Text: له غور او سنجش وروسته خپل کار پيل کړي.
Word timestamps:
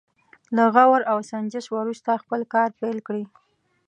له 0.55 0.63
غور 0.75 1.01
او 1.11 1.17
سنجش 1.29 1.65
وروسته 1.71 2.11
خپل 2.23 2.41
کار 2.53 2.69
پيل 2.79 2.97
کړي. 3.07 3.23